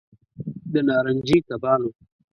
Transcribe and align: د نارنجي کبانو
د 0.71 0.73
نارنجي 0.87 1.37
کبانو 1.47 1.89